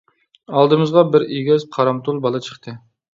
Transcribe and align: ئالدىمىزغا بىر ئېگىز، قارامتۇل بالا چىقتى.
ئالدىمىزغا 0.59 1.03
بىر 1.15 1.25
ئېگىز، 1.35 1.65
قارامتۇل 1.75 2.17
بالا 2.25 2.43
چىقتى. 2.47 2.75